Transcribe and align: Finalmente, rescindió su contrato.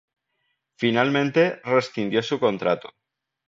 Finalmente, 0.79 1.61
rescindió 1.63 2.23
su 2.23 2.39
contrato. 2.39 2.89